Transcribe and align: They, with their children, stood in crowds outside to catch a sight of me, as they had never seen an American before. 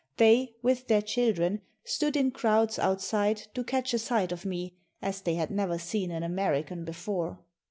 They, 0.17 0.55
with 0.63 0.87
their 0.87 1.03
children, 1.03 1.61
stood 1.83 2.17
in 2.17 2.31
crowds 2.31 2.79
outside 2.79 3.37
to 3.53 3.63
catch 3.63 3.93
a 3.93 3.99
sight 3.99 4.31
of 4.31 4.45
me, 4.45 4.73
as 4.99 5.21
they 5.21 5.35
had 5.35 5.51
never 5.51 5.77
seen 5.77 6.09
an 6.09 6.23
American 6.23 6.83
before. 6.83 7.37